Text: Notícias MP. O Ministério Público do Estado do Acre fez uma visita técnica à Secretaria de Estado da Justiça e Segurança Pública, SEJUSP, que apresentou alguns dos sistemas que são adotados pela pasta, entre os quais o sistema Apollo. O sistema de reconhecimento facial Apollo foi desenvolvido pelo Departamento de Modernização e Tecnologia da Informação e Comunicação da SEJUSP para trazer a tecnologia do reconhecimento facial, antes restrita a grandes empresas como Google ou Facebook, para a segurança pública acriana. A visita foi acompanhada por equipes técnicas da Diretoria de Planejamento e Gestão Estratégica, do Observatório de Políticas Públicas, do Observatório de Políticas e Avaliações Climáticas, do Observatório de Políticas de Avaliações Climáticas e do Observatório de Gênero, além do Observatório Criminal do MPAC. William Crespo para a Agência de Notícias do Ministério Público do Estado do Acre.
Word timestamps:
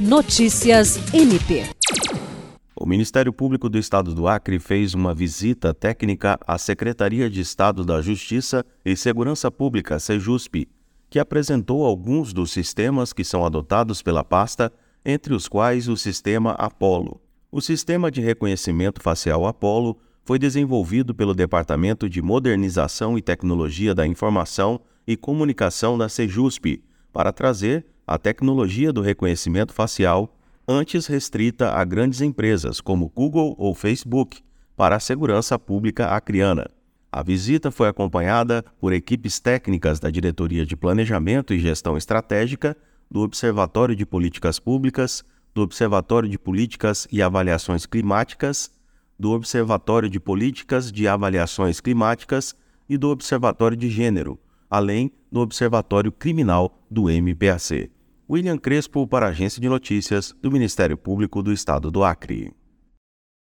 Notícias 0.00 0.96
MP. 1.12 1.62
O 2.74 2.86
Ministério 2.86 3.34
Público 3.34 3.68
do 3.68 3.76
Estado 3.76 4.14
do 4.14 4.26
Acre 4.26 4.58
fez 4.58 4.94
uma 4.94 5.12
visita 5.12 5.74
técnica 5.74 6.40
à 6.46 6.56
Secretaria 6.56 7.28
de 7.28 7.42
Estado 7.42 7.84
da 7.84 8.00
Justiça 8.00 8.64
e 8.82 8.96
Segurança 8.96 9.50
Pública, 9.50 9.98
SEJUSP, 9.98 10.66
que 11.10 11.18
apresentou 11.18 11.84
alguns 11.84 12.32
dos 12.32 12.50
sistemas 12.50 13.12
que 13.12 13.22
são 13.22 13.44
adotados 13.44 14.00
pela 14.00 14.24
pasta, 14.24 14.72
entre 15.04 15.34
os 15.34 15.46
quais 15.46 15.86
o 15.86 15.98
sistema 15.98 16.52
Apollo. 16.52 17.20
O 17.52 17.60
sistema 17.60 18.10
de 18.10 18.22
reconhecimento 18.22 19.02
facial 19.02 19.46
Apollo 19.46 19.98
foi 20.24 20.38
desenvolvido 20.38 21.14
pelo 21.14 21.34
Departamento 21.34 22.08
de 22.08 22.22
Modernização 22.22 23.18
e 23.18 23.22
Tecnologia 23.22 23.94
da 23.94 24.06
Informação 24.06 24.80
e 25.06 25.14
Comunicação 25.14 25.98
da 25.98 26.08
SEJUSP 26.08 26.82
para 27.12 27.34
trazer 27.34 27.84
a 28.06 28.18
tecnologia 28.18 28.92
do 28.92 29.00
reconhecimento 29.00 29.72
facial, 29.72 30.36
antes 30.66 31.06
restrita 31.06 31.72
a 31.72 31.84
grandes 31.84 32.20
empresas 32.20 32.80
como 32.80 33.08
Google 33.08 33.54
ou 33.58 33.74
Facebook, 33.74 34.42
para 34.76 34.96
a 34.96 35.00
segurança 35.00 35.58
pública 35.58 36.06
acriana. 36.08 36.70
A 37.12 37.22
visita 37.22 37.70
foi 37.70 37.88
acompanhada 37.88 38.64
por 38.80 38.92
equipes 38.92 39.40
técnicas 39.40 39.98
da 39.98 40.10
Diretoria 40.10 40.64
de 40.64 40.76
Planejamento 40.76 41.52
e 41.52 41.58
Gestão 41.58 41.96
Estratégica, 41.96 42.76
do 43.10 43.20
Observatório 43.20 43.96
de 43.96 44.06
Políticas 44.06 44.60
Públicas, 44.60 45.24
do 45.52 45.62
Observatório 45.62 46.28
de 46.28 46.38
Políticas 46.38 47.08
e 47.10 47.20
Avaliações 47.20 47.84
Climáticas, 47.84 48.70
do 49.18 49.32
Observatório 49.32 50.08
de 50.08 50.20
Políticas 50.20 50.92
de 50.92 51.08
Avaliações 51.08 51.80
Climáticas 51.80 52.54
e 52.88 52.96
do 52.96 53.10
Observatório 53.10 53.76
de 53.76 53.90
Gênero, 53.90 54.38
além 54.70 55.10
do 55.30 55.40
Observatório 55.40 56.12
Criminal 56.12 56.80
do 56.88 57.10
MPAC. 57.10 57.90
William 58.30 58.56
Crespo 58.56 59.06
para 59.08 59.26
a 59.26 59.30
Agência 59.30 59.60
de 59.60 59.68
Notícias 59.68 60.32
do 60.40 60.52
Ministério 60.52 60.96
Público 60.96 61.42
do 61.42 61.52
Estado 61.52 61.90
do 61.90 62.04
Acre. 62.04 62.52